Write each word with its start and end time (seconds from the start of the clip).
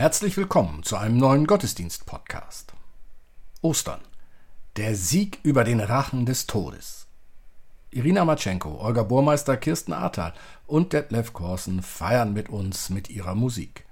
Herzlich 0.00 0.38
willkommen 0.38 0.82
zu 0.82 0.96
einem 0.96 1.18
neuen 1.18 1.46
Gottesdienst-Podcast. 1.46 2.72
Ostern. 3.60 4.00
Der 4.76 4.96
Sieg 4.96 5.40
über 5.42 5.62
den 5.62 5.78
Rachen 5.78 6.24
des 6.24 6.46
Todes. 6.46 7.06
Irina 7.90 8.24
Matschenko, 8.24 8.80
Olga 8.80 9.02
Burmeister, 9.02 9.58
Kirsten 9.58 9.92
Ahrtal 9.92 10.32
und 10.66 10.94
Detlef 10.94 11.34
Korsen 11.34 11.82
feiern 11.82 12.32
mit 12.32 12.48
uns 12.48 12.88
mit 12.88 13.10
ihrer 13.10 13.34
Musik. 13.34 13.84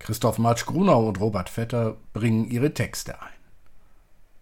Christoph 0.00 0.38
Matsch-Grunau 0.38 1.06
und 1.06 1.20
Robert 1.20 1.48
Vetter 1.48 1.98
bringen 2.12 2.50
ihre 2.50 2.74
Texte 2.74 3.22
ein. 3.22 3.38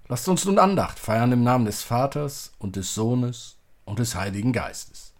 Lasst 0.08 0.26
uns 0.28 0.46
nun 0.46 0.58
Andacht 0.58 0.98
feiern 0.98 1.32
im 1.32 1.42
Namen 1.42 1.66
des 1.66 1.82
Vaters 1.82 2.54
und 2.58 2.74
des 2.76 2.94
Sohnes 2.94 3.58
und 3.84 3.98
des 3.98 4.14
Heiligen 4.14 4.54
Geistes. 4.54 5.11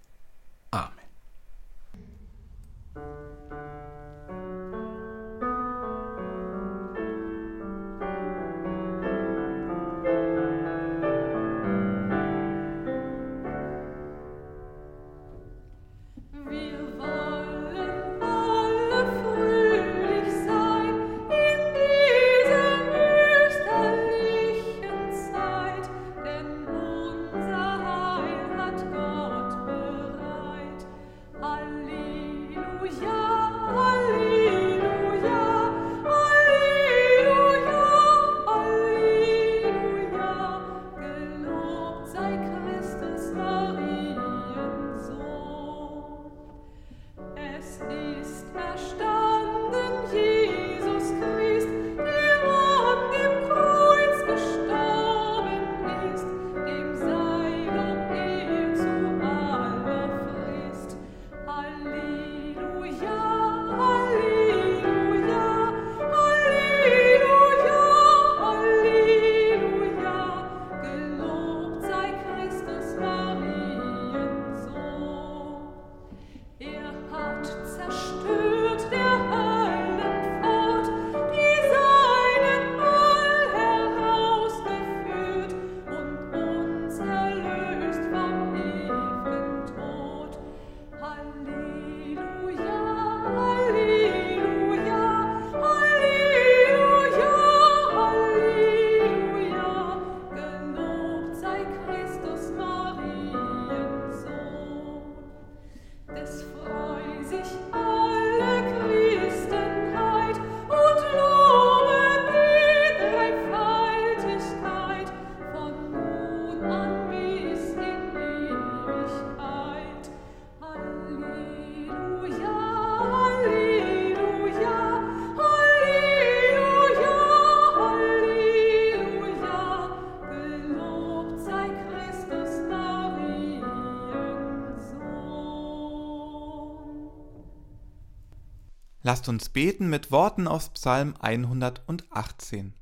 Lasst 139.12 139.28
uns 139.28 139.50
beten 139.50 139.90
mit 139.90 140.10
Worten 140.10 140.48
aus 140.48 140.70
Psalm 140.70 141.16
118. 141.20 142.72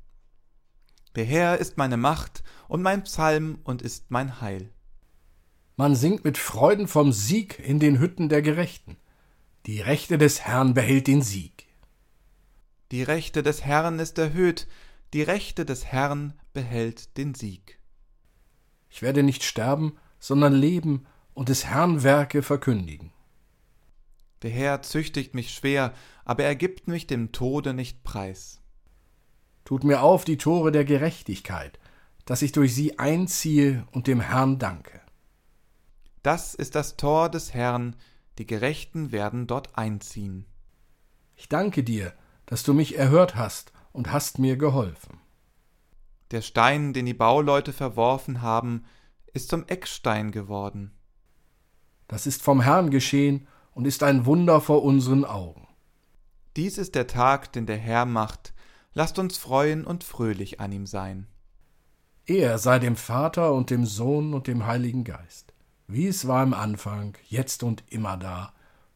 Der 1.17 1.25
Herr 1.25 1.57
ist 1.57 1.75
meine 1.75 1.97
Macht 1.97 2.41
und 2.69 2.81
mein 2.81 3.03
Psalm 3.03 3.59
und 3.65 3.81
ist 3.81 4.11
mein 4.11 4.39
Heil. 4.39 4.69
Man 5.75 5.93
singt 5.93 6.23
mit 6.23 6.37
Freuden 6.37 6.87
vom 6.87 7.11
Sieg 7.11 7.59
in 7.59 7.81
den 7.81 7.99
Hütten 7.99 8.29
der 8.29 8.41
Gerechten. 8.41 8.95
Die 9.65 9.81
Rechte 9.81 10.17
des 10.17 10.39
Herrn 10.39 10.73
behält 10.73 11.07
den 11.07 11.21
Sieg. 11.21 11.67
Die 12.91 13.03
Rechte 13.03 13.43
des 13.43 13.65
Herrn 13.65 13.99
ist 13.99 14.17
erhöht, 14.17 14.69
die 15.11 15.23
Rechte 15.23 15.65
des 15.65 15.83
Herrn 15.83 16.39
behält 16.53 17.17
den 17.17 17.33
Sieg. 17.33 17.77
Ich 18.87 19.01
werde 19.01 19.23
nicht 19.23 19.43
sterben, 19.43 19.97
sondern 20.17 20.53
leben 20.53 21.05
und 21.33 21.49
des 21.49 21.65
Herrn 21.65 22.03
Werke 22.03 22.41
verkündigen. 22.41 23.11
Der 24.43 24.49
Herr 24.49 24.81
züchtigt 24.81 25.35
mich 25.35 25.53
schwer, 25.53 25.93
aber 26.31 26.45
er 26.45 26.55
gibt 26.55 26.87
mich 26.87 27.07
dem 27.07 27.33
Tode 27.33 27.73
nicht 27.73 28.05
preis. 28.05 28.61
Tut 29.65 29.83
mir 29.83 30.01
auf 30.01 30.23
die 30.23 30.37
Tore 30.37 30.71
der 30.71 30.85
Gerechtigkeit, 30.85 31.77
dass 32.23 32.41
ich 32.41 32.53
durch 32.53 32.73
sie 32.73 32.97
einziehe 32.99 33.85
und 33.91 34.07
dem 34.07 34.21
Herrn 34.21 34.57
danke. 34.57 35.01
Das 36.23 36.53
ist 36.55 36.75
das 36.75 36.95
Tor 36.95 37.27
des 37.27 37.53
Herrn, 37.53 37.97
die 38.37 38.45
Gerechten 38.45 39.11
werden 39.11 39.45
dort 39.45 39.77
einziehen. 39.77 40.45
Ich 41.35 41.49
danke 41.49 41.83
dir, 41.83 42.13
dass 42.45 42.63
du 42.63 42.73
mich 42.73 42.97
erhört 42.97 43.35
hast 43.35 43.73
und 43.91 44.13
hast 44.13 44.39
mir 44.39 44.55
geholfen. 44.55 45.19
Der 46.31 46.41
Stein, 46.41 46.93
den 46.93 47.07
die 47.07 47.13
Bauleute 47.13 47.73
verworfen 47.73 48.41
haben, 48.41 48.85
ist 49.33 49.49
zum 49.49 49.67
Eckstein 49.67 50.31
geworden. 50.31 50.93
Das 52.07 52.25
ist 52.25 52.41
vom 52.41 52.61
Herrn 52.61 52.89
geschehen 52.89 53.49
und 53.73 53.83
ist 53.83 54.01
ein 54.01 54.25
Wunder 54.25 54.61
vor 54.61 54.81
unseren 54.83 55.25
Augen. 55.25 55.67
Dies 56.55 56.77
ist 56.77 56.95
der 56.95 57.07
Tag, 57.07 57.53
den 57.53 57.65
der 57.65 57.77
Herr 57.77 58.05
macht, 58.05 58.53
lasst 58.93 59.19
uns 59.19 59.37
freuen 59.37 59.85
und 59.85 60.03
fröhlich 60.03 60.59
an 60.59 60.71
ihm 60.71 60.85
sein. 60.85 61.27
Er 62.25 62.57
sei 62.57 62.79
dem 62.79 62.95
Vater 62.95 63.53
und 63.53 63.69
dem 63.69 63.85
Sohn 63.85 64.33
und 64.33 64.47
dem 64.47 64.65
Heiligen 64.65 65.03
Geist, 65.03 65.53
wie 65.87 66.07
es 66.07 66.27
war 66.27 66.43
im 66.43 66.53
Anfang, 66.53 67.17
jetzt 67.27 67.63
und 67.63 67.83
immer 67.87 68.17
da 68.17 68.53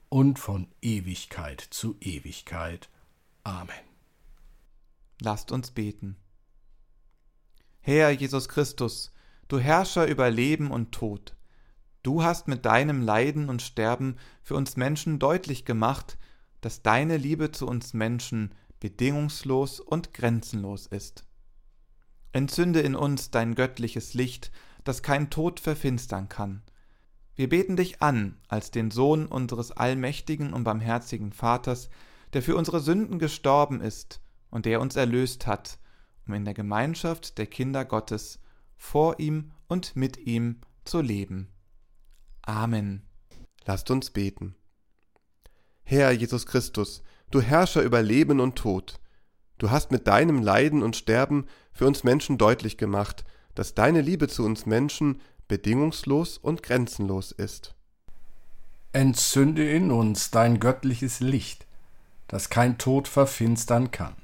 und 0.09 0.39
von 0.39 0.67
Ewigkeit 0.81 1.61
zu 1.61 1.95
Ewigkeit. 2.01 2.89
Amen. 3.43 3.75
Lasst 5.21 5.51
uns 5.51 5.71
beten. 5.71 6.17
Herr 7.79 8.11
Jesus 8.11 8.49
Christus, 8.49 9.11
du 9.47 9.59
Herrscher 9.59 10.07
über 10.07 10.29
Leben 10.29 10.71
und 10.71 10.91
Tod, 10.91 11.35
Du 12.05 12.21
hast 12.21 12.47
mit 12.47 12.67
deinem 12.67 13.01
Leiden 13.01 13.49
und 13.49 13.63
Sterben 13.63 14.17
für 14.43 14.53
uns 14.53 14.77
Menschen 14.77 15.17
deutlich 15.17 15.65
gemacht, 15.65 16.19
dass 16.65 16.81
deine 16.81 17.17
Liebe 17.17 17.51
zu 17.51 17.67
uns 17.67 17.93
Menschen 17.93 18.49
bedingungslos 18.79 19.79
und 19.79 20.15
grenzenlos 20.15 20.87
ist. 20.87 21.23
Entzünde 22.31 22.79
in 22.79 22.95
uns 22.95 23.29
dein 23.29 23.53
göttliches 23.53 24.15
Licht, 24.15 24.51
das 24.83 25.03
kein 25.03 25.29
Tod 25.29 25.59
verfinstern 25.59 26.27
kann. 26.27 26.63
Wir 27.35 27.49
beten 27.49 27.75
dich 27.75 28.01
an 28.01 28.39
als 28.47 28.71
den 28.71 28.89
Sohn 28.89 29.27
unseres 29.27 29.73
allmächtigen 29.73 30.53
und 30.53 30.63
barmherzigen 30.63 31.33
Vaters, 31.33 31.91
der 32.33 32.41
für 32.41 32.55
unsere 32.55 32.79
Sünden 32.79 33.19
gestorben 33.19 33.79
ist 33.79 34.19
und 34.49 34.65
der 34.65 34.81
uns 34.81 34.95
erlöst 34.95 35.45
hat, 35.45 35.77
um 36.25 36.33
in 36.33 36.45
der 36.45 36.55
Gemeinschaft 36.55 37.37
der 37.37 37.45
Kinder 37.45 37.85
Gottes 37.85 38.39
vor 38.75 39.19
ihm 39.19 39.51
und 39.67 39.95
mit 39.95 40.17
ihm 40.17 40.61
zu 40.83 40.99
leben. 40.99 41.47
Amen. 42.41 43.03
Lasst 43.65 43.91
uns 43.91 44.09
beten. 44.09 44.55
Herr 45.87 46.11
Jesus 46.11 46.47
Christus, 46.47 47.03
du 47.29 47.41
Herrscher 47.41 47.83
über 47.83 48.01
Leben 48.01 48.39
und 48.39 48.55
Tod, 48.55 48.99
du 49.59 49.69
hast 49.69 49.91
mit 49.91 50.07
deinem 50.07 50.41
Leiden 50.41 50.81
und 50.81 50.95
Sterben 50.95 51.45
für 51.73 51.85
uns 51.85 52.03
Menschen 52.03 52.39
deutlich 52.39 52.77
gemacht, 52.77 53.23
dass 53.53 53.75
deine 53.75 54.01
Liebe 54.01 54.27
zu 54.27 54.43
uns 54.45 54.65
Menschen 54.65 55.21
bedingungslos 55.47 56.39
und 56.39 56.63
grenzenlos 56.63 57.31
ist. 57.31 57.75
Entzünde 58.93 59.69
in 59.69 59.91
uns 59.91 60.31
dein 60.31 60.59
göttliches 60.59 61.19
Licht, 61.19 61.67
das 62.27 62.49
kein 62.49 62.79
Tod 62.79 63.07
verfinstern 63.07 63.91
kann. 63.91 64.15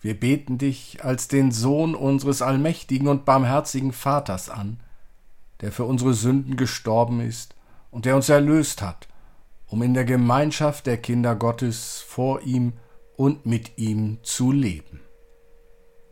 Wir 0.00 0.18
beten 0.18 0.58
dich 0.58 1.04
als 1.04 1.28
den 1.28 1.52
Sohn 1.52 1.94
unseres 1.94 2.42
allmächtigen 2.42 3.06
und 3.06 3.24
barmherzigen 3.24 3.92
Vaters 3.92 4.50
an, 4.50 4.80
der 5.60 5.70
für 5.70 5.84
unsere 5.84 6.14
Sünden 6.14 6.56
gestorben 6.56 7.20
ist 7.20 7.54
und 7.92 8.06
der 8.06 8.16
uns 8.16 8.28
erlöst 8.28 8.82
hat, 8.82 9.06
um 9.68 9.82
in 9.82 9.94
der 9.94 10.04
Gemeinschaft 10.04 10.86
der 10.86 10.96
Kinder 10.98 11.34
Gottes 11.34 12.00
vor 12.06 12.42
ihm 12.42 12.74
und 13.16 13.46
mit 13.46 13.78
ihm 13.78 14.18
zu 14.22 14.52
leben. 14.52 15.00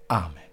Amen. 0.08 0.43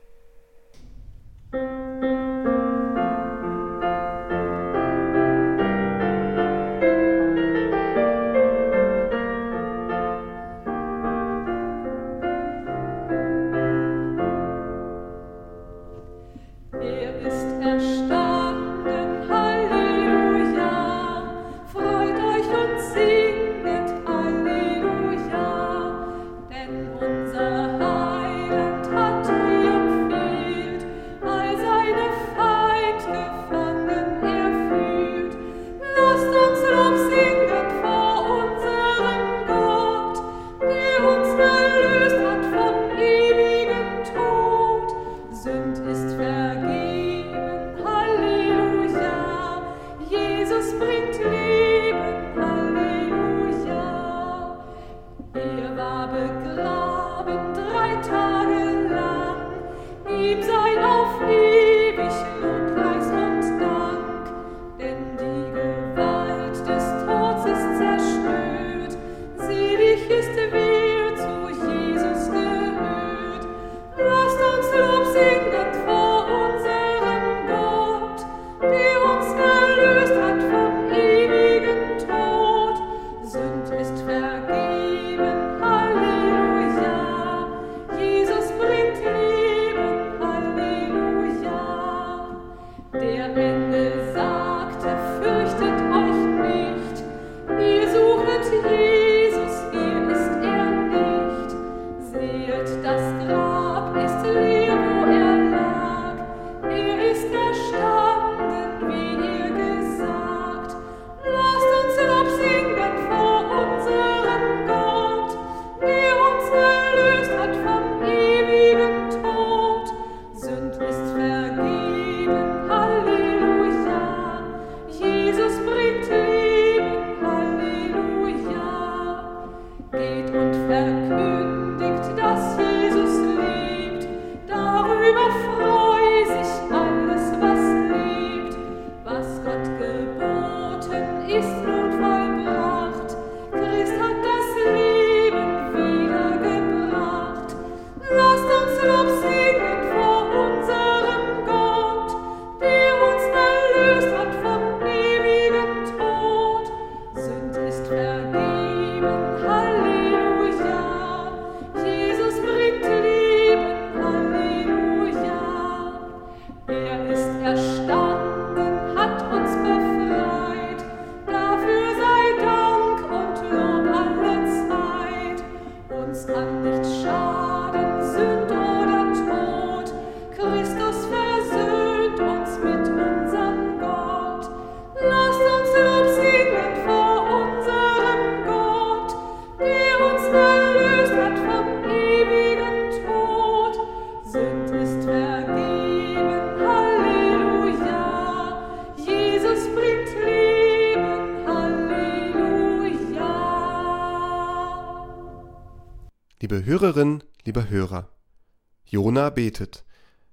Jona 208.92 209.30
betet. 209.30 209.86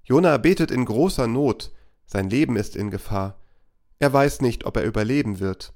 Jona 0.03 0.35
betet 0.35 0.69
in 0.69 0.83
großer 0.83 1.27
Not, 1.27 1.71
sein 2.05 2.29
Leben 2.29 2.57
ist 2.57 2.75
in 2.75 2.91
Gefahr. 2.91 3.39
Er 3.99 4.11
weiß 4.11 4.41
nicht, 4.41 4.65
ob 4.65 4.75
er 4.75 4.83
überleben 4.83 5.39
wird. 5.39 5.71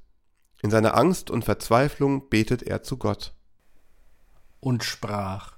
In 0.62 0.70
seiner 0.70 0.98
Angst 0.98 1.32
und 1.32 1.46
Verzweiflung 1.46 2.28
betet 2.28 2.62
er 2.62 2.84
zu 2.84 2.98
Gott. 2.98 3.34
Und 4.60 4.84
sprach, 4.84 5.54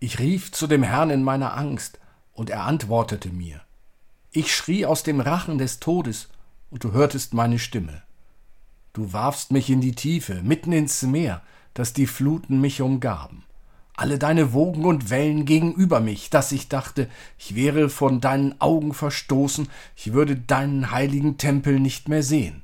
Ich 0.00 0.18
rief 0.18 0.52
zu 0.52 0.66
dem 0.66 0.82
Herrn 0.82 1.08
in 1.08 1.22
meiner 1.22 1.56
Angst, 1.56 1.98
und 2.32 2.50
er 2.50 2.64
antwortete 2.64 3.30
mir. 3.30 3.62
Ich 4.32 4.54
schrie 4.54 4.84
aus 4.84 5.02
dem 5.04 5.18
Rachen 5.18 5.56
des 5.56 5.80
Todes, 5.80 6.28
und 6.68 6.84
du 6.84 6.92
hörtest 6.92 7.32
meine 7.32 7.58
Stimme. 7.58 8.02
Du 8.92 9.14
warfst 9.14 9.50
mich 9.50 9.70
in 9.70 9.80
die 9.80 9.94
Tiefe, 9.94 10.42
mitten 10.42 10.72
ins 10.72 11.00
Meer, 11.00 11.40
dass 11.72 11.94
die 11.94 12.06
Fluten 12.06 12.60
mich 12.60 12.82
umgaben 12.82 13.44
alle 14.02 14.18
deine 14.18 14.52
Wogen 14.52 14.84
und 14.84 15.10
Wellen 15.10 15.44
gegenüber 15.44 16.00
mich, 16.00 16.28
dass 16.28 16.50
ich 16.50 16.66
dachte, 16.66 17.08
ich 17.38 17.54
wäre 17.54 17.88
von 17.88 18.20
deinen 18.20 18.60
Augen 18.60 18.94
verstoßen, 18.94 19.68
ich 19.94 20.12
würde 20.12 20.34
deinen 20.34 20.90
heiligen 20.90 21.38
Tempel 21.38 21.78
nicht 21.78 22.08
mehr 22.08 22.24
sehen. 22.24 22.62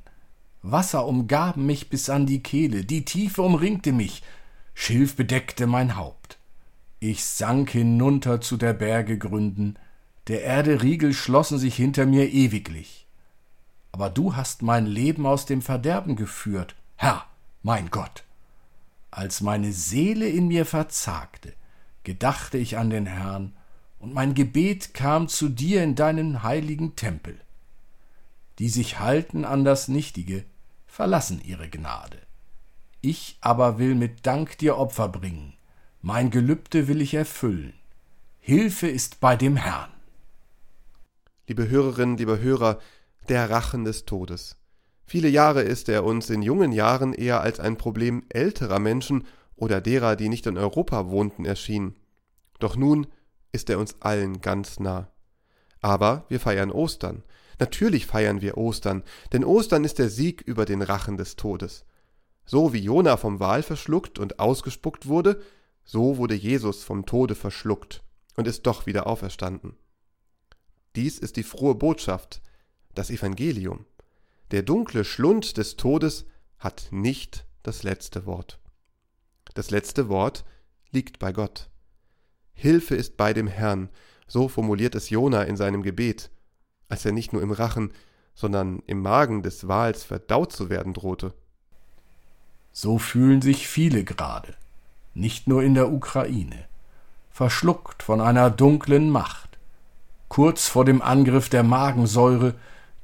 Wasser 0.63 1.07
umgaben 1.07 1.65
mich 1.65 1.89
bis 1.89 2.09
an 2.09 2.25
die 2.25 2.43
Kehle, 2.43 2.83
die 2.83 3.05
Tiefe 3.05 3.41
umringte 3.41 3.93
mich, 3.93 4.21
Schilf 4.73 5.15
bedeckte 5.15 5.65
mein 5.65 5.95
Haupt. 5.95 6.37
Ich 6.99 7.23
sank 7.23 7.69
hinunter 7.69 8.41
zu 8.41 8.57
der 8.57 8.73
Berge 8.73 9.17
Gründen, 9.17 9.75
der 10.27 10.43
Erde 10.43 10.83
Riegel 10.83 11.13
schlossen 11.13 11.57
sich 11.57 11.77
hinter 11.77 12.05
mir 12.05 12.29
ewiglich. 12.29 13.07
Aber 13.93 14.09
du 14.09 14.35
hast 14.35 14.61
mein 14.61 14.85
Leben 14.85 15.25
aus 15.25 15.45
dem 15.45 15.61
Verderben 15.61 16.17
geführt, 16.17 16.75
Herr, 16.97 17.23
mein 17.63 17.89
Gott. 17.91 18.25
Als 19.19 19.41
meine 19.41 19.73
Seele 19.73 20.29
in 20.29 20.47
mir 20.47 20.65
verzagte, 20.65 21.51
gedachte 22.03 22.57
ich 22.57 22.77
an 22.77 22.89
den 22.89 23.05
Herrn, 23.05 23.51
und 23.99 24.13
mein 24.13 24.33
Gebet 24.33 24.93
kam 24.93 25.27
zu 25.27 25.49
dir 25.49 25.83
in 25.83 25.95
deinen 25.95 26.41
heiligen 26.41 26.95
Tempel. 26.95 27.37
Die 28.59 28.69
sich 28.69 28.99
halten 28.99 29.43
an 29.43 29.65
das 29.65 29.89
Nichtige, 29.89 30.45
verlassen 30.87 31.41
ihre 31.43 31.67
Gnade. 31.69 32.17
Ich 33.01 33.37
aber 33.41 33.77
will 33.77 33.93
mit 33.93 34.25
Dank 34.25 34.57
dir 34.57 34.77
Opfer 34.77 35.09
bringen. 35.09 35.51
Mein 36.01 36.29
Gelübde 36.29 36.87
will 36.87 37.01
ich 37.01 37.13
erfüllen. 37.13 37.73
Hilfe 38.39 38.87
ist 38.87 39.19
bei 39.19 39.35
dem 39.35 39.57
Herrn. 39.57 39.91
Liebe 41.45 41.67
Hörerinnen, 41.67 42.15
liebe 42.15 42.39
Hörer, 42.39 42.79
der 43.27 43.49
Rachen 43.49 43.83
des 43.83 44.05
Todes. 44.05 44.55
Viele 45.09 45.27
Jahre 45.27 45.63
ist 45.63 45.89
er 45.89 46.03
uns 46.03 46.29
in 46.29 46.43
jungen 46.43 46.71
Jahren 46.71 47.13
eher 47.13 47.41
als 47.41 47.59
ein 47.59 47.77
Problem 47.77 48.21
älterer 48.29 48.77
Menschen 48.77 49.25
oder 49.55 49.81
derer, 49.81 50.15
die 50.15 50.29
nicht 50.29 50.45
in 50.45 50.55
Europa 50.55 51.09
wohnten, 51.09 51.45
erschienen. 51.45 51.95
Doch 52.59 52.75
nun 52.75 53.07
ist 53.51 53.71
er 53.71 53.79
uns 53.79 53.99
allen 54.01 54.39
ganz 54.41 54.79
nah. 54.79 55.09
Aber 55.81 56.25
wir 56.29 56.39
feiern 56.39 56.69
Ostern. 56.69 57.23
Natürlich 57.57 58.05
feiern 58.05 58.41
wir 58.41 58.55
Ostern, 58.55 59.01
denn 59.33 59.43
Ostern 59.43 59.83
ist 59.83 59.97
der 59.97 60.09
Sieg 60.09 60.41
über 60.41 60.65
den 60.65 60.83
Rachen 60.83 61.17
des 61.17 61.35
Todes. 61.35 61.85
So 62.45 62.71
wie 62.71 62.77
Jona 62.77 63.17
vom 63.17 63.39
Wal 63.39 63.63
verschluckt 63.63 64.19
und 64.19 64.37
ausgespuckt 64.37 65.07
wurde, 65.07 65.41
so 65.83 66.17
wurde 66.17 66.35
Jesus 66.35 66.83
vom 66.83 67.07
Tode 67.07 67.33
verschluckt 67.33 68.03
und 68.35 68.45
ist 68.47 68.67
doch 68.67 68.85
wieder 68.85 69.07
auferstanden. 69.07 69.75
Dies 70.95 71.17
ist 71.17 71.35
die 71.35 71.41
frohe 71.41 71.73
Botschaft, 71.73 72.43
das 72.93 73.09
Evangelium. 73.09 73.87
Der 74.51 74.63
dunkle 74.63 75.05
Schlund 75.05 75.57
des 75.57 75.77
Todes 75.77 76.25
hat 76.57 76.87
nicht 76.91 77.45
das 77.61 77.83
letzte 77.83 78.25
Wort. 78.25 78.59
Das 79.53 79.69
letzte 79.69 80.09
Wort 80.09 80.43
liegt 80.91 81.19
bei 81.19 81.31
Gott. 81.31 81.69
Hilfe 82.53 82.95
ist 82.95 83.15
bei 83.15 83.33
dem 83.33 83.47
Herrn, 83.47 83.89
so 84.27 84.47
formuliert 84.47 84.95
es 84.95 85.09
Jona 85.09 85.43
in 85.43 85.55
seinem 85.55 85.83
Gebet, 85.83 86.31
als 86.87 87.05
er 87.05 87.11
nicht 87.11 87.31
nur 87.31 87.41
im 87.41 87.51
Rachen, 87.51 87.93
sondern 88.33 88.81
im 88.87 89.01
Magen 89.01 89.43
des 89.43 89.67
Wals 89.67 90.03
verdaut 90.03 90.51
zu 90.51 90.69
werden 90.69 90.93
drohte. 90.93 91.33
So 92.71 92.97
fühlen 92.97 93.41
sich 93.41 93.67
viele 93.67 94.03
gerade, 94.03 94.55
nicht 95.13 95.47
nur 95.47 95.61
in 95.61 95.75
der 95.75 95.91
Ukraine, 95.91 96.67
verschluckt 97.29 98.01
von 98.01 98.19
einer 98.19 98.49
dunklen 98.49 99.09
Macht, 99.09 99.59
kurz 100.27 100.67
vor 100.67 100.85
dem 100.85 101.01
Angriff 101.01 101.49
der 101.49 101.63
Magensäure, 101.63 102.55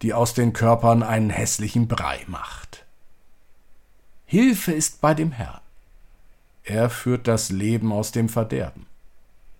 die 0.01 0.13
aus 0.13 0.33
den 0.33 0.53
Körpern 0.53 1.03
einen 1.03 1.29
hässlichen 1.29 1.87
Brei 1.87 2.23
macht. 2.27 2.85
Hilfe 4.25 4.71
ist 4.71 5.01
bei 5.01 5.13
dem 5.13 5.31
Herrn. 5.31 5.61
Er 6.63 6.89
führt 6.89 7.27
das 7.27 7.51
Leben 7.51 7.91
aus 7.91 8.11
dem 8.11 8.27
Verderben. 8.27 8.87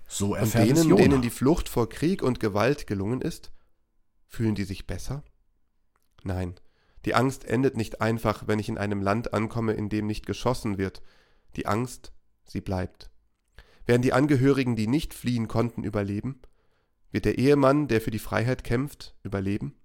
So 0.08 0.36
erfährt 0.36 0.70
und 0.70 0.76
denen, 0.78 0.92
es 0.92 0.98
denen 0.98 1.22
die 1.22 1.30
Flucht 1.30 1.70
vor 1.70 1.90
Krieg 1.90 2.22
und 2.24 2.40
Gewalt 2.40 2.88
gelungen 2.88 3.22
ist, 3.22 3.52
fühlen 4.28 4.56
die 4.56 4.64
sich 4.64 4.88
besser? 4.88 5.24
Nein, 6.24 6.56
die 7.06 7.14
Angst 7.14 7.46
endet 7.46 7.78
nicht 7.78 8.02
einfach, 8.02 8.48
wenn 8.48 8.60
ich 8.60 8.70
in 8.70 8.80
einem 8.80 9.02
Land 9.02 9.34
ankomme, 9.34 9.74
in 9.74 9.90
dem 9.90 10.08
nicht 10.08 10.26
geschossen 10.26 10.78
wird. 10.80 11.04
Die 11.56 11.68
Angst, 11.68 12.12
sie 12.44 12.62
bleibt. 12.62 13.12
Werden 13.86 14.02
die 14.02 14.14
Angehörigen, 14.14 14.76
die 14.76 14.88
nicht 14.88 15.14
fliehen 15.14 15.48
konnten, 15.48 15.84
überleben? 15.84 16.42
Wird 17.12 17.26
der 17.26 17.38
Ehemann, 17.38 17.88
der 17.88 18.02
für 18.02 18.12
die 18.12 18.20
Freiheit 18.20 18.64
kämpft, 18.64 19.16
überleben? 19.24 19.76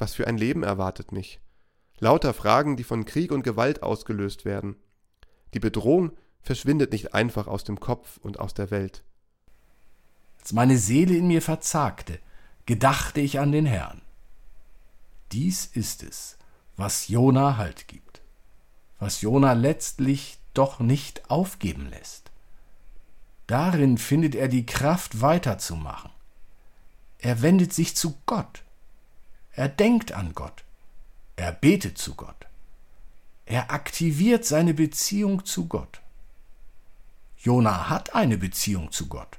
Was 0.00 0.14
für 0.14 0.26
ein 0.26 0.38
Leben 0.38 0.62
erwartet 0.62 1.12
mich? 1.12 1.40
Lauter 1.98 2.32
Fragen, 2.32 2.78
die 2.78 2.84
von 2.84 3.04
Krieg 3.04 3.30
und 3.32 3.42
Gewalt 3.42 3.82
ausgelöst 3.82 4.46
werden. 4.46 4.76
Die 5.52 5.60
Bedrohung 5.60 6.12
verschwindet 6.40 6.92
nicht 6.92 7.12
einfach 7.12 7.46
aus 7.46 7.64
dem 7.64 7.80
Kopf 7.80 8.16
und 8.22 8.40
aus 8.40 8.54
der 8.54 8.70
Welt. 8.70 9.04
Als 10.38 10.54
meine 10.54 10.78
Seele 10.78 11.14
in 11.14 11.26
mir 11.26 11.42
verzagte, 11.42 12.18
gedachte 12.64 13.20
ich 13.20 13.40
an 13.40 13.52
den 13.52 13.66
Herrn. 13.66 14.00
Dies 15.32 15.66
ist 15.66 16.02
es, 16.02 16.38
was 16.76 17.08
Jona 17.08 17.58
Halt 17.58 17.86
gibt, 17.86 18.22
was 19.00 19.20
Jona 19.20 19.52
letztlich 19.52 20.38
doch 20.54 20.80
nicht 20.80 21.30
aufgeben 21.30 21.90
lässt. 21.90 22.30
Darin 23.46 23.98
findet 23.98 24.34
er 24.34 24.48
die 24.48 24.64
Kraft 24.64 25.20
weiterzumachen. 25.20 26.10
Er 27.18 27.42
wendet 27.42 27.74
sich 27.74 27.94
zu 27.96 28.14
Gott. 28.24 28.64
Er 29.52 29.68
denkt 29.68 30.12
an 30.12 30.32
Gott. 30.34 30.64
Er 31.36 31.52
betet 31.52 31.98
zu 31.98 32.14
Gott. 32.14 32.46
Er 33.46 33.72
aktiviert 33.72 34.44
seine 34.44 34.74
Beziehung 34.74 35.44
zu 35.44 35.66
Gott. 35.66 36.00
Jona 37.36 37.88
hat 37.88 38.14
eine 38.14 38.38
Beziehung 38.38 38.92
zu 38.92 39.08
Gott. 39.08 39.38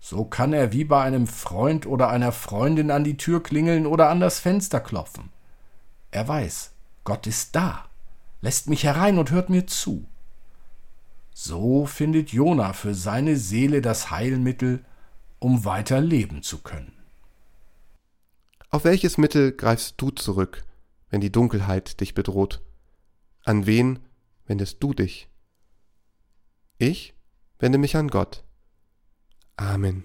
So 0.00 0.24
kann 0.24 0.52
er 0.52 0.72
wie 0.72 0.84
bei 0.84 1.02
einem 1.02 1.26
Freund 1.26 1.86
oder 1.86 2.08
einer 2.08 2.32
Freundin 2.32 2.90
an 2.90 3.04
die 3.04 3.16
Tür 3.16 3.42
klingeln 3.42 3.86
oder 3.86 4.10
an 4.10 4.20
das 4.20 4.40
Fenster 4.40 4.80
klopfen. 4.80 5.30
Er 6.10 6.26
weiß, 6.26 6.72
Gott 7.04 7.26
ist 7.26 7.54
da, 7.56 7.86
lässt 8.40 8.68
mich 8.68 8.84
herein 8.84 9.18
und 9.18 9.30
hört 9.30 9.48
mir 9.48 9.66
zu. 9.66 10.06
So 11.32 11.86
findet 11.86 12.30
Jona 12.30 12.72
für 12.72 12.94
seine 12.94 13.36
Seele 13.36 13.80
das 13.80 14.10
Heilmittel, 14.10 14.84
um 15.38 15.64
weiter 15.64 16.00
leben 16.00 16.42
zu 16.42 16.58
können. 16.58 16.97
Auf 18.70 18.84
welches 18.84 19.16
Mittel 19.16 19.52
greifst 19.52 19.94
du 19.96 20.10
zurück, 20.10 20.64
wenn 21.08 21.22
die 21.22 21.32
Dunkelheit 21.32 22.00
dich 22.00 22.14
bedroht? 22.14 22.62
An 23.44 23.64
wen 23.64 24.00
wendest 24.46 24.82
du 24.82 24.92
dich? 24.92 25.28
Ich 26.76 27.14
wende 27.58 27.78
mich 27.78 27.96
an 27.96 28.08
Gott. 28.08 28.44
Amen. 29.56 30.04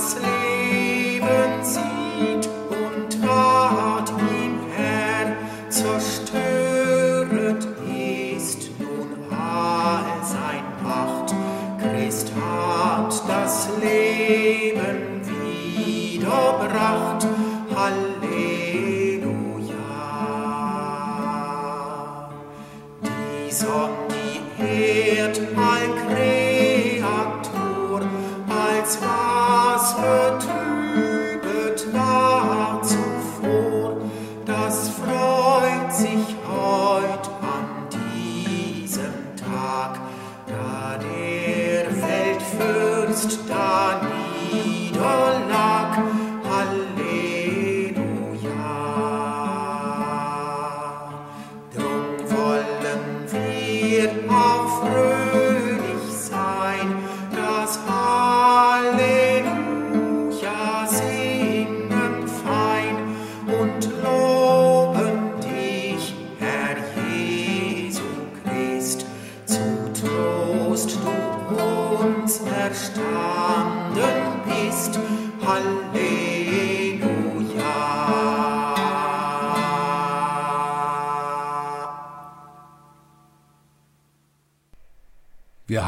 Das 0.00 0.39
da 44.50 45.29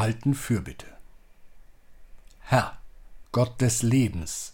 Wir 0.03 0.07
halten 0.07 0.33
Fürbitte. 0.33 0.87
Herr, 2.39 2.77
Gott 3.31 3.61
des 3.61 3.83
Lebens, 3.83 4.51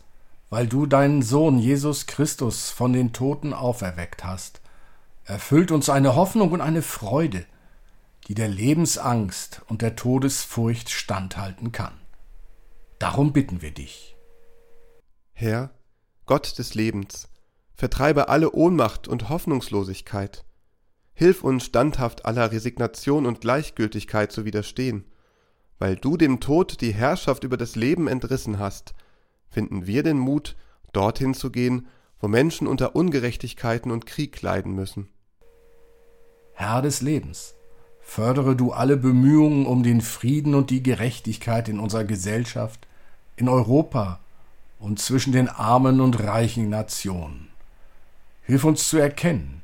weil 0.51 0.67
du 0.67 0.85
deinen 0.85 1.23
Sohn 1.23 1.57
Jesus 1.57 2.05
Christus 2.05 2.69
von 2.69 2.93
den 2.93 3.13
Toten 3.13 3.55
auferweckt 3.55 4.23
hast, 4.23 4.62
erfüllt 5.25 5.71
uns 5.71 5.89
eine 5.89 6.15
Hoffnung 6.15 6.51
und 6.51 6.62
eine 6.62 6.83
Freude, 6.83 7.47
die 8.27 8.35
der 8.35 8.47
Lebensangst 8.47 9.63
und 9.67 9.81
der 9.81 9.95
Todesfurcht 9.95 10.91
standhalten 10.91 11.71
kann. 11.71 11.97
Darum 12.99 13.33
bitten 13.33 13.63
wir 13.63 13.71
dich. 13.71 14.15
Herr, 15.33 15.71
Gott 16.27 16.59
des 16.59 16.75
Lebens, 16.75 17.27
vertreibe 17.73 18.29
alle 18.29 18.51
Ohnmacht 18.51 19.07
und 19.07 19.29
Hoffnungslosigkeit. 19.29 20.45
Hilf 21.15 21.43
uns 21.43 21.65
standhaft 21.65 22.27
aller 22.27 22.51
Resignation 22.51 23.25
und 23.25 23.41
Gleichgültigkeit 23.41 24.31
zu 24.31 24.45
widerstehen. 24.45 25.05
Weil 25.80 25.96
du 25.96 26.18
dem 26.18 26.42
Tod 26.42 26.82
die 26.82 26.94
Herrschaft 26.94 27.44
über 27.44 27.58
das 27.58 27.76
Leben 27.76 28.08
entrissen 28.08 28.60
hast, 28.60 28.94
finden 29.50 29.88
wir 29.88 30.04
den 30.04 30.20
Mut, 30.20 30.56
dorthin 30.92 31.34
zu 31.34 31.50
gehen, 31.50 31.88
wo 32.20 32.28
Menschen 32.28 32.68
unter 32.68 32.96
Ungerechtigkeiten 32.96 33.92
und 33.92 34.06
Krieg 34.06 34.42
leiden 34.42 34.74
müssen. 34.74 35.08
Herr 36.54 36.82
des 36.82 37.02
Lebens, 37.02 37.56
fördere 38.02 38.56
du 38.58 38.74
alle 38.74 38.98
Bemühungen 38.98 39.65
um 39.65 39.82
den 39.82 40.02
Frieden 40.02 40.54
und 40.54 40.70
die 40.70 40.84
Gerechtigkeit 40.84 41.70
in 41.70 41.80
unserer 41.80 42.04
Gesellschaft, 42.04 42.86
in 43.38 43.48
Europa 43.48 44.20
und 44.80 45.00
zwischen 45.00 45.32
den 45.32 45.48
armen 45.48 46.02
und 46.02 46.20
reichen 46.20 46.70
Nationen. 46.70 47.48
Hilf 48.42 48.65
uns 48.65 48.89
zu 48.89 48.98
erkennen, 48.98 49.59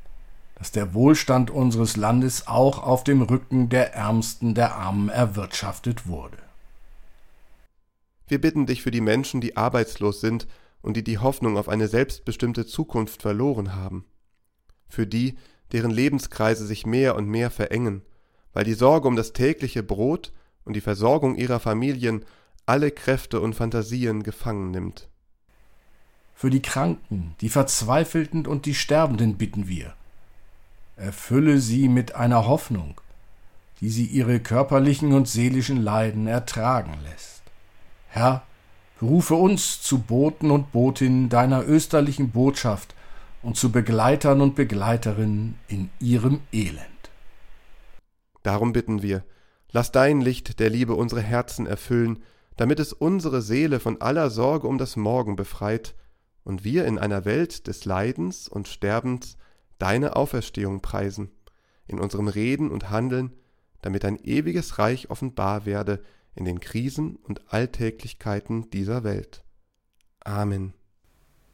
dass 0.55 0.71
der 0.71 0.93
Wohlstand 0.93 1.51
unseres 1.51 1.97
Landes 1.97 2.47
auch 2.47 2.81
auf 2.81 3.03
dem 3.03 3.21
Rücken 3.21 3.69
der 3.69 3.93
Ärmsten 3.93 4.55
der 4.55 4.75
Armen 4.75 5.09
erwirtschaftet 5.09 6.07
wurde. 6.07 6.37
Wir 8.27 8.41
bitten 8.41 8.65
dich 8.65 8.81
für 8.81 8.91
die 8.91 9.01
Menschen, 9.01 9.41
die 9.41 9.57
arbeitslos 9.57 10.21
sind 10.21 10.47
und 10.81 10.97
die 10.97 11.03
die 11.03 11.19
Hoffnung 11.19 11.57
auf 11.57 11.69
eine 11.69 11.87
selbstbestimmte 11.87 12.65
Zukunft 12.65 13.21
verloren 13.21 13.75
haben. 13.75 14.05
Für 14.87 15.05
die, 15.05 15.37
deren 15.71 15.91
Lebenskreise 15.91 16.65
sich 16.65 16.85
mehr 16.85 17.15
und 17.15 17.27
mehr 17.27 17.51
verengen, 17.51 18.01
weil 18.53 18.63
die 18.63 18.73
Sorge 18.73 19.07
um 19.07 19.15
das 19.15 19.33
tägliche 19.33 19.83
Brot 19.83 20.31
und 20.63 20.75
die 20.75 20.81
Versorgung 20.81 21.35
ihrer 21.35 21.59
Familien 21.59 22.25
alle 22.65 22.91
Kräfte 22.91 23.41
und 23.41 23.53
Fantasien 23.53 24.23
gefangen 24.23 24.71
nimmt. 24.71 25.09
Für 26.33 26.49
die 26.49 26.61
Kranken, 26.61 27.35
die 27.41 27.49
Verzweifelten 27.49 28.47
und 28.47 28.65
die 28.65 28.73
Sterbenden 28.73 29.37
bitten 29.37 29.67
wir. 29.67 29.93
Erfülle 30.95 31.60
sie 31.60 31.89
mit 31.89 32.15
einer 32.15 32.47
Hoffnung, 32.47 32.99
die 33.81 33.89
sie 33.89 34.05
ihre 34.05 34.39
körperlichen 34.39 35.13
und 35.13 35.27
seelischen 35.27 35.81
Leiden 35.81 36.27
ertragen 36.27 36.97
lässt. 37.03 37.41
Herr, 38.08 38.43
berufe 38.99 39.36
uns 39.36 39.81
zu 39.81 39.99
Boten 39.99 40.51
und 40.51 40.71
Botinnen 40.71 41.29
deiner 41.29 41.67
österlichen 41.67 42.31
Botschaft 42.31 42.95
und 43.43 43.58
zu 43.58 43.71
Begleitern 43.71 44.41
und 44.41 44.55
Begleiterinnen 44.55 45.60
in 45.67 45.89
ihrem 45.99 46.39
Elend. 46.51 46.86
Darum 48.41 48.73
bitten 48.73 49.01
wir, 49.01 49.23
lass 49.71 49.91
dein 49.91 50.21
Licht 50.21 50.60
der 50.60 50.69
Liebe 50.69 50.93
unsere 50.93 51.21
Herzen 51.21 51.67
erfüllen, 51.67 52.23
damit 52.55 52.79
es 52.79 52.93
unsere 52.93 53.41
Seele 53.41 53.79
von 53.79 54.01
aller 54.01 54.29
Sorge 54.29 54.67
um 54.67 54.77
das 54.77 54.95
Morgen 54.95 55.36
befreit 55.36 55.93
und 56.43 56.63
wir 56.63 56.86
in 56.86 56.97
einer 56.97 57.25
Welt 57.25 57.67
des 57.67 57.86
Leidens 57.86 58.47
und 58.47 58.67
Sterbens 58.67 59.38
deine 59.77 60.15
Auferstehung 60.15 60.81
preisen, 60.81 61.31
in 61.88 61.99
unserem 61.99 62.27
Reden 62.27 62.71
und 62.71 62.89
Handeln, 62.89 63.33
damit 63.81 64.03
dein 64.03 64.17
ewiges 64.23 64.79
Reich 64.79 65.09
offenbar 65.09 65.65
werde 65.65 66.03
in 66.33 66.45
den 66.45 66.59
Krisen 66.59 67.15
und 67.17 67.53
Alltäglichkeiten 67.53 68.69
dieser 68.71 69.03
Welt. 69.03 69.43
Amen. 70.23 70.73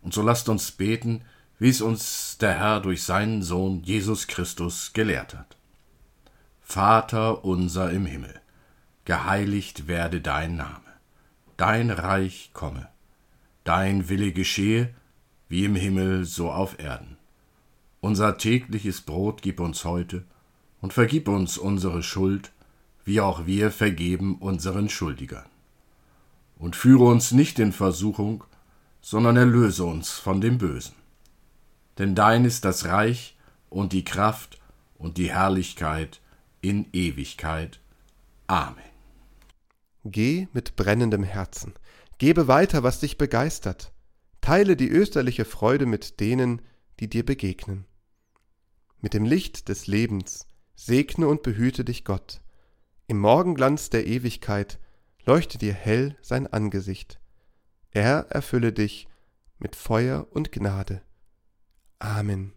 Und 0.01 0.13
so 0.13 0.21
lasst 0.21 0.49
uns 0.49 0.71
beten, 0.71 1.23
wie 1.59 1.69
es 1.69 1.81
uns 1.81 2.37
der 2.39 2.57
Herr 2.57 2.79
durch 2.79 3.03
seinen 3.03 3.43
Sohn 3.43 3.83
Jesus 3.83 4.27
Christus 4.27 4.93
gelehrt 4.93 5.35
hat. 5.35 5.57
Vater 6.59 7.43
unser 7.45 7.91
im 7.91 8.05
Himmel, 8.05 8.41
geheiligt 9.05 9.87
werde 9.87 10.21
dein 10.21 10.55
Name, 10.55 10.81
dein 11.57 11.91
Reich 11.91 12.51
komme, 12.53 12.89
dein 13.63 14.09
Wille 14.09 14.31
geschehe, 14.31 14.95
wie 15.49 15.65
im 15.65 15.75
Himmel 15.75 16.25
so 16.25 16.49
auf 16.51 16.79
Erden. 16.79 17.17
Unser 18.01 18.37
tägliches 18.37 19.01
Brot 19.01 19.41
gib 19.41 19.59
uns 19.59 19.85
heute 19.85 20.25
und 20.81 20.93
vergib 20.93 21.27
uns 21.27 21.57
unsere 21.57 22.03
Schuld, 22.03 22.51
wie 23.05 23.21
auch 23.21 23.45
wir 23.45 23.71
vergeben 23.71 24.35
unseren 24.39 24.89
Schuldigern. 24.89 25.45
Und 26.57 26.75
führe 26.75 27.05
uns 27.05 27.31
nicht 27.31 27.57
in 27.57 27.71
Versuchung, 27.71 28.43
sondern 29.01 29.37
erlöse 29.37 29.83
uns 29.85 30.11
von 30.11 30.41
dem 30.41 30.57
Bösen 30.57 30.93
denn 32.01 32.15
dein 32.15 32.45
ist 32.45 32.65
das 32.65 32.85
Reich 32.85 33.37
und 33.69 33.93
die 33.93 34.03
Kraft 34.03 34.59
und 34.97 35.17
die 35.17 35.31
Herrlichkeit 35.31 36.19
in 36.61 36.87
Ewigkeit. 36.93 37.79
Amen. 38.47 38.83
Geh 40.03 40.47
mit 40.51 40.75
brennendem 40.75 41.23
Herzen, 41.23 41.73
gebe 42.17 42.47
weiter, 42.47 42.81
was 42.81 42.99
dich 42.99 43.19
begeistert, 43.19 43.91
teile 44.41 44.75
die 44.75 44.89
österliche 44.89 45.45
Freude 45.45 45.85
mit 45.85 46.19
denen, 46.19 46.63
die 46.99 47.07
dir 47.07 47.23
begegnen. 47.23 47.85
Mit 49.01 49.13
dem 49.13 49.25
Licht 49.25 49.67
des 49.67 49.87
Lebens 49.87 50.47
segne 50.75 51.27
und 51.27 51.43
behüte 51.43 51.83
dich 51.83 52.05
Gott. 52.05 52.41
Im 53.07 53.19
Morgenglanz 53.19 53.89
der 53.89 54.07
Ewigkeit 54.07 54.79
leuchte 55.25 55.57
dir 55.57 55.73
hell 55.73 56.17
sein 56.21 56.47
Angesicht. 56.47 57.19
Er 57.89 58.27
erfülle 58.29 58.71
dich 58.71 59.07
mit 59.59 59.75
Feuer 59.75 60.27
und 60.31 60.51
Gnade. 60.51 61.01
Amen. 61.99 62.53